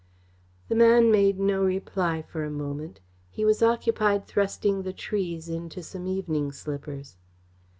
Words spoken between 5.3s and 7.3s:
into some evening slippers.